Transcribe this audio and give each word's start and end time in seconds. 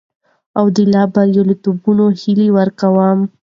او 0.59 0.65
د 0.75 0.77
لا 0.93 1.03
برياليتوبونو 1.13 2.05
هيله 2.19 2.47
ورته 2.55 2.75
کوم. 2.93 3.19